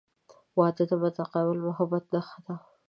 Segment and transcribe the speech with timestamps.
[0.57, 2.55] •واده د متقابل محبت نښه ده.